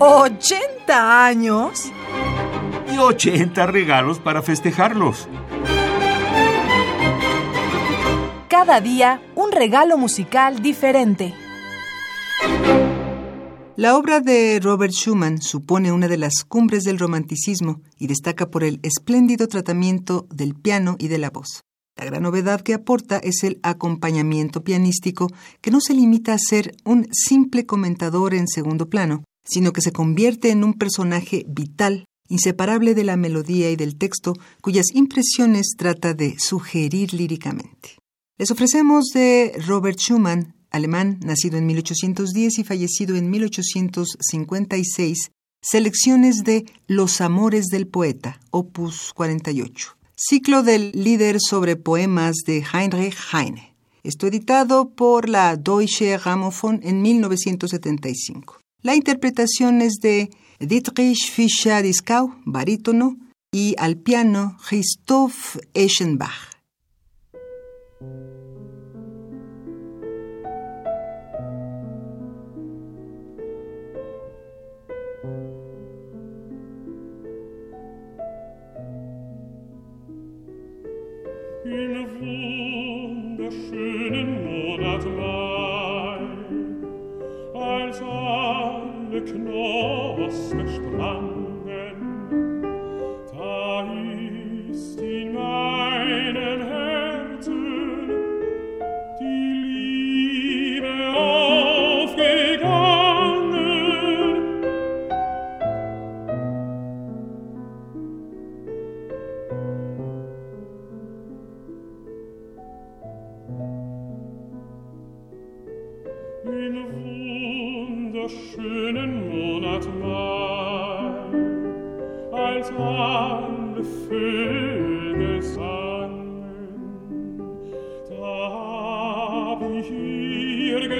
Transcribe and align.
¿80 0.00 0.88
años? 0.88 1.92
Y 2.90 2.96
80 2.96 3.66
regalos 3.66 4.18
para 4.18 4.40
festejarlos. 4.40 5.28
Cada 8.48 8.80
día 8.80 9.20
un 9.34 9.52
regalo 9.52 9.98
musical 9.98 10.62
diferente. 10.62 11.34
La 13.76 13.94
obra 13.98 14.20
de 14.20 14.58
Robert 14.62 14.94
Schumann 14.94 15.42
supone 15.42 15.92
una 15.92 16.08
de 16.08 16.16
las 16.16 16.44
cumbres 16.48 16.84
del 16.84 16.98
romanticismo 16.98 17.82
y 17.98 18.06
destaca 18.06 18.50
por 18.50 18.64
el 18.64 18.80
espléndido 18.82 19.48
tratamiento 19.48 20.26
del 20.30 20.54
piano 20.54 20.96
y 20.98 21.08
de 21.08 21.18
la 21.18 21.28
voz. 21.28 21.62
La 21.96 22.06
gran 22.06 22.22
novedad 22.22 22.62
que 22.62 22.72
aporta 22.72 23.18
es 23.18 23.44
el 23.44 23.60
acompañamiento 23.62 24.64
pianístico, 24.64 25.28
que 25.60 25.70
no 25.70 25.82
se 25.82 25.92
limita 25.92 26.32
a 26.32 26.38
ser 26.38 26.74
un 26.86 27.06
simple 27.12 27.66
comentador 27.66 28.32
en 28.32 28.48
segundo 28.48 28.88
plano, 28.88 29.24
sino 29.50 29.72
que 29.72 29.80
se 29.80 29.92
convierte 29.92 30.50
en 30.50 30.64
un 30.64 30.74
personaje 30.74 31.44
vital, 31.48 32.04
inseparable 32.28 32.94
de 32.94 33.04
la 33.04 33.16
melodía 33.16 33.70
y 33.70 33.76
del 33.76 33.96
texto, 33.96 34.34
cuyas 34.62 34.86
impresiones 34.94 35.74
trata 35.76 36.14
de 36.14 36.38
sugerir 36.38 37.12
líricamente. 37.12 37.98
Les 38.38 38.50
ofrecemos 38.50 39.06
de 39.12 39.52
Robert 39.66 39.98
Schumann, 39.98 40.54
alemán, 40.70 41.18
nacido 41.24 41.58
en 41.58 41.66
1810 41.66 42.60
y 42.60 42.64
fallecido 42.64 43.16
en 43.16 43.28
1856, 43.28 45.32
selecciones 45.60 46.44
de 46.44 46.64
Los 46.86 47.20
Amores 47.20 47.66
del 47.66 47.88
Poeta, 47.88 48.40
opus 48.50 49.12
48, 49.14 49.96
ciclo 50.14 50.62
del 50.62 50.92
líder 50.92 51.38
sobre 51.40 51.76
poemas 51.76 52.36
de 52.46 52.64
Heinrich 52.72 53.16
Heine. 53.32 53.74
Esto 54.02 54.28
editado 54.28 54.90
por 54.90 55.28
la 55.28 55.56
Deutsche 55.56 56.16
Grammophon 56.16 56.80
en 56.82 57.02
1975. 57.02 58.59
La 58.82 58.94
interpretación 58.94 59.82
es 59.82 59.96
de 60.00 60.30
Dietrich 60.58 61.30
Fischer-Dieskau, 61.30 62.34
barítono, 62.44 63.16
y 63.52 63.74
al 63.78 63.96
piano 63.96 64.56
Christoph 64.66 65.56
Eschenbach. 65.74 66.50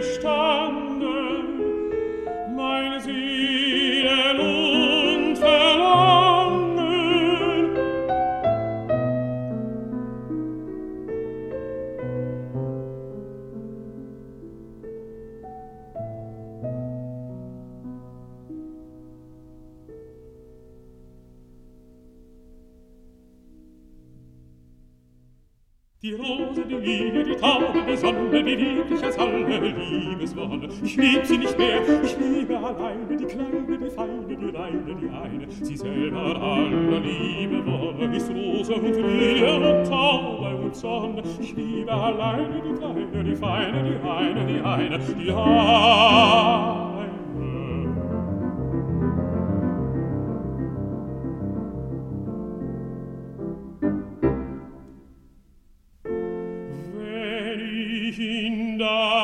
bestand 0.00 0.89
Die 26.02 26.14
Rose, 26.14 26.64
die 26.66 26.76
Lilie, 26.76 27.24
die 27.24 27.36
Taube, 27.36 27.78
die 27.86 27.94
Sonne, 27.94 28.42
die 28.42 28.54
lieblich 28.54 29.04
als 29.04 29.18
alle 29.18 29.58
Liebeswonne. 29.58 30.66
Ich 30.82 30.96
lieb 30.96 31.26
sie 31.26 31.36
nicht 31.36 31.58
mehr, 31.58 31.82
ich 32.02 32.16
liebe 32.18 32.56
alleine 32.56 33.18
die 33.18 33.26
Kleine, 33.26 33.78
die 33.78 33.90
Feine, 33.90 34.26
die 34.26 34.56
Reine, 34.56 34.96
die 34.98 35.10
eine. 35.10 35.50
Sie 35.50 35.76
selber 35.76 36.40
aller 36.40 37.00
Liebe 37.00 37.66
Wonne 37.66 38.16
ist 38.16 38.30
Rose 38.30 38.76
und 38.76 38.96
Lilie 38.96 39.56
und 39.56 39.86
Taube 39.86 40.56
und 40.56 40.74
Sonne. 40.74 41.22
Ich 41.38 41.54
liebe 41.54 41.92
alleine 41.92 42.62
die 42.62 42.78
Kleine, 42.78 43.22
die 43.22 43.36
Feine, 43.36 43.82
die 43.84 44.08
Reine, 44.08 44.46
die 44.46 44.60
eine, 44.62 44.98
die 44.98 45.30
eine. 45.30 46.79
and 58.80 58.88
I. 58.88 59.19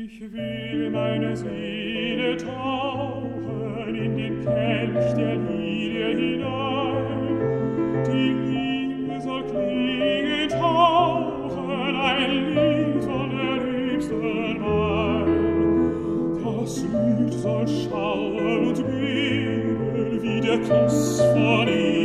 Ich 0.00 0.20
will 0.20 0.90
meine 0.90 1.36
Seele 1.36 2.36
tauchen 2.36 3.96
in 3.96 4.16
den 4.16 4.44
Kelch 4.44 5.12
der 5.14 5.34
Lilie 5.34 6.16
hinein. 6.16 8.04
Die 8.06 8.30
Liebe 8.48 9.20
soll 9.20 9.42
klingen, 9.42 10.48
tauchen 10.50 11.96
ein 11.96 12.54
Lied 12.54 13.02
von 13.02 13.28
der 13.36 13.56
liebsten 13.66 14.62
Wein. 14.62 15.26
Das 16.44 16.80
Lied 16.80 17.32
soll 17.32 17.66
schauen 17.66 18.68
und 18.68 18.76
beben 18.76 20.22
wie 20.22 20.40
der 20.40 20.58
Kuss 20.60 21.20
von 21.22 21.66
ihr. 21.66 21.97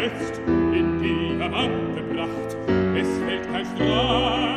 jetzt 0.00 0.40
in 0.46 0.98
die 1.02 1.36
Diamant 1.36 1.96
gebracht. 1.96 2.56
Es 2.96 3.08
fällt 3.18 3.52
kein 3.52 3.66
Strahl 3.66 4.49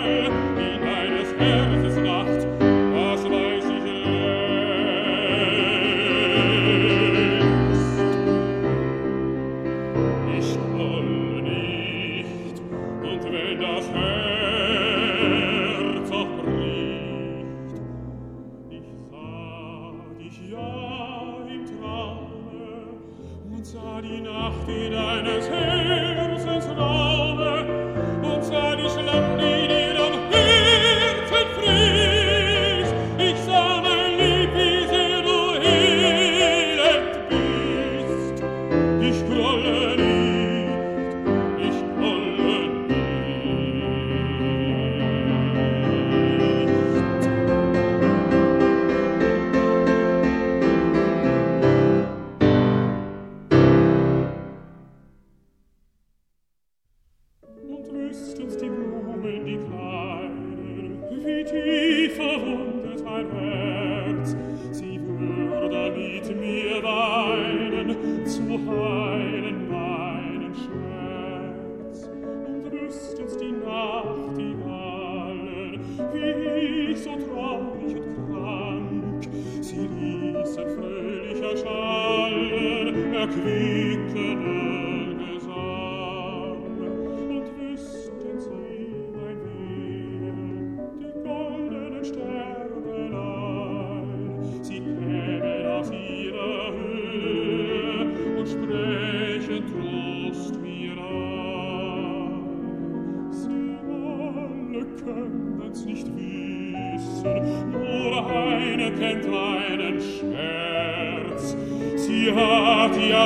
die 24.03 24.21
Nacht 24.21 24.67
in 24.67 24.93
eines 24.93 25.49
Herzen 25.49 25.72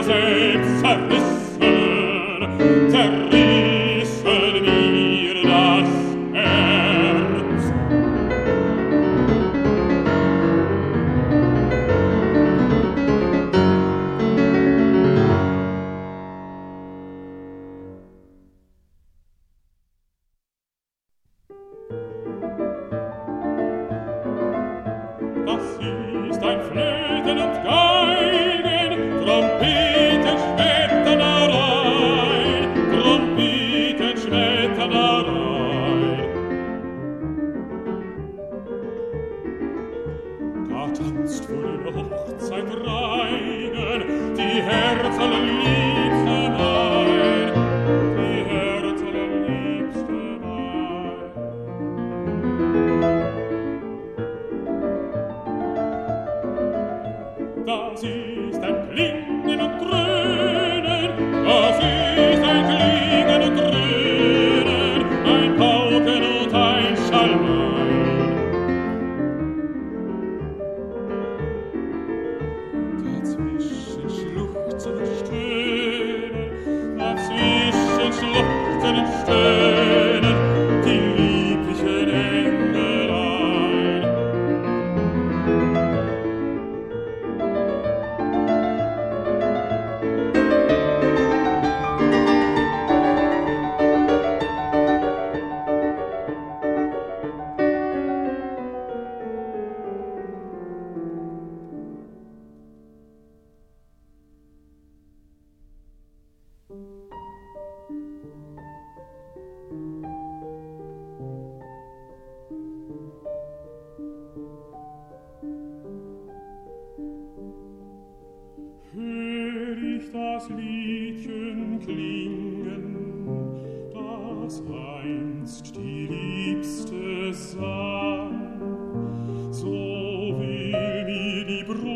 selbst 0.07 1.26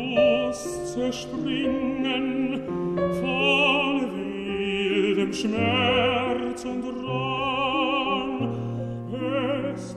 Ross 0.02 0.92
zerspringen 0.92 2.60
von 3.20 4.10
wildem 4.14 5.32
Schmerz 5.32 6.64
und 6.64 6.84
Ran. 7.06 8.48
Es 9.74 9.94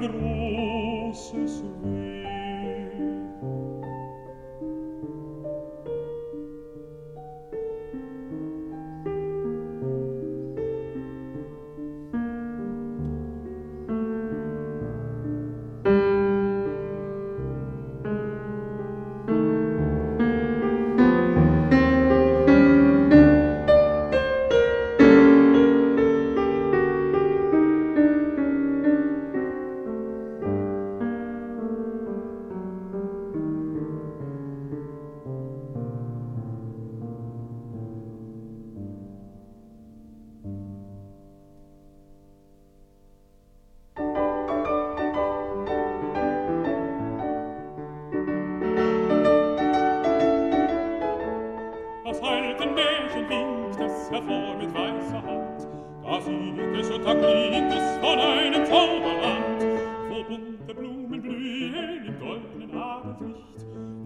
großes 0.00 1.67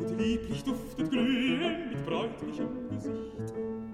und 0.02 0.18
lieblich 0.18 0.64
duftet 0.64 1.11
Glühen 1.11 1.90
mit 1.90 2.06
bräutlichem 2.06 2.88
Gesicht. 2.90 3.91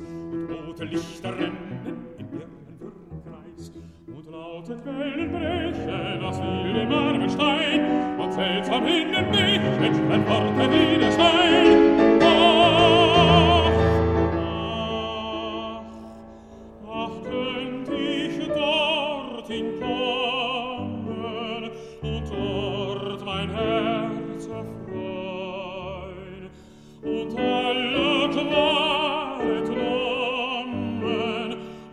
Und 0.00 0.50
rote 0.50 0.84
Lichter 0.84 1.32
rennen 1.36 2.06
im 2.18 2.26
Birnenwürden 2.26 3.22
Kreis 3.24 3.72
und 4.06 4.30
laute 4.30 4.76
Quellen 4.76 5.30
brechen 5.30 6.24
aus 6.24 6.38
vielem 6.38 6.88
Marmestein 6.88 8.18
und 8.18 8.32
seltsam 8.32 8.86
in 8.86 9.12
dem 9.12 9.32
Licht 9.32 10.00
entfernte 10.10 10.70
Widerstein 10.70 11.45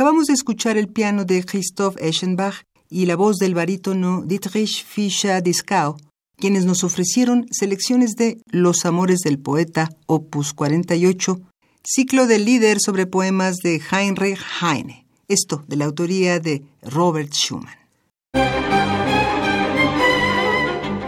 Acabamos 0.00 0.28
de 0.28 0.32
escuchar 0.32 0.78
el 0.78 0.88
piano 0.88 1.26
de 1.26 1.44
Christoph 1.44 1.98
Eschenbach 2.00 2.62
y 2.88 3.04
la 3.04 3.16
voz 3.16 3.36
del 3.36 3.54
barítono 3.54 4.22
Dietrich 4.24 4.82
Fischer-Dieskau, 4.82 5.98
quienes 6.38 6.64
nos 6.64 6.84
ofrecieron 6.84 7.44
selecciones 7.50 8.12
de 8.16 8.40
Los 8.46 8.86
Amores 8.86 9.18
del 9.18 9.38
Poeta, 9.38 9.90
opus 10.06 10.54
48, 10.54 11.42
ciclo 11.84 12.26
de 12.26 12.38
líder 12.38 12.78
sobre 12.80 13.06
poemas 13.06 13.56
de 13.56 13.78
Heinrich 13.92 14.40
Heine, 14.62 15.04
esto 15.28 15.64
de 15.68 15.76
la 15.76 15.84
autoría 15.84 16.40
de 16.40 16.62
Robert 16.80 17.34
Schumann. 17.34 17.76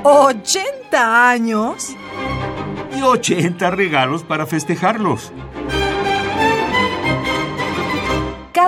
¿80 0.05 0.93
años? 0.93 1.97
Y 2.95 3.01
80 3.01 3.71
regalos 3.71 4.23
para 4.23 4.47
festejarlos. 4.47 5.33